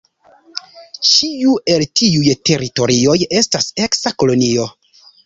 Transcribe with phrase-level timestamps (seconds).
[1.09, 4.67] Ĉiu el tiuj teritorioj estas eksa kolonio.